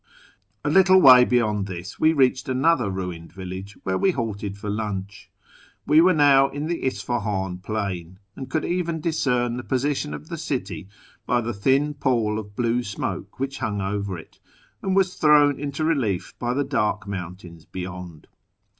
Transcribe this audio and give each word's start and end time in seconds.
A 0.65 0.69
little 0.71 0.99
way 0.99 1.23
beyond 1.23 1.67
this 1.67 1.99
we 1.99 2.11
reached 2.11 2.49
another 2.49 2.89
ruined 2.89 3.31
village, 3.31 3.77
where 3.83 3.99
w^e 3.99 4.11
halted 4.15 4.57
for 4.57 4.67
lunch. 4.67 5.29
We 5.85 6.01
were 6.01 6.15
now 6.15 6.49
in 6.49 6.65
the 6.65 6.87
Isfahan 6.87 7.59
plain, 7.59 8.17
and 8.35 8.49
could 8.49 8.65
even 8.65 8.99
discern 8.99 9.57
the 9.57 9.63
position 9.63 10.15
of 10.15 10.29
the 10.29 10.39
city 10.39 10.89
by 11.27 11.39
the 11.39 11.53
thin 11.53 11.93
pall 11.93 12.39
of 12.39 12.55
blue 12.55 12.81
smoke 12.81 13.39
which 13.39 13.59
hung 13.59 13.79
over 13.79 14.15
^t, 14.15 14.39
and 14.81 14.95
was 14.95 15.13
thrown 15.13 15.59
into 15.59 15.85
relief 15.85 16.33
by 16.39 16.55
the 16.55 16.63
dark 16.63 17.07
mountains 17.07 17.65
beyond. 17.65 18.25